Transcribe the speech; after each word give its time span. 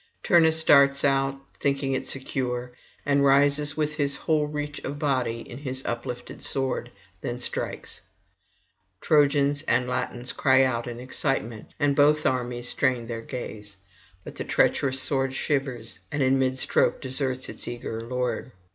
Turnus 0.23 0.63
darts 0.63 1.05
out, 1.05 1.39
thinking 1.59 1.93
it 1.93 2.07
secure, 2.07 2.71
and 3.05 3.23
rises 3.23 3.77
with 3.77 3.97
his 3.97 4.15
whole 4.15 4.47
reach 4.47 4.79
of 4.83 4.97
body 4.97 5.45
on 5.51 5.59
his 5.59 5.85
uplifted 5.85 6.41
sword; 6.41 6.89
then 7.21 7.37
strikes; 7.37 8.01
Trojans 8.99 9.61
and 9.61 9.87
Latins 9.87 10.33
cry 10.33 10.63
out 10.63 10.87
in 10.87 10.99
excitement, 10.99 11.67
and 11.79 11.95
both 11.95 12.25
armies 12.25 12.67
strain 12.67 13.05
their 13.05 13.21
gaze. 13.21 13.77
But 14.23 14.33
the 14.33 14.43
treacherous 14.43 14.99
sword 14.99 15.35
shivers, 15.35 15.99
and 16.11 16.23
in 16.23 16.39
mid 16.39 16.57
stroke 16.57 16.99
deserts 16.99 17.47
its 17.47 17.67
eager 17.67 18.01
lord. 18.01 18.53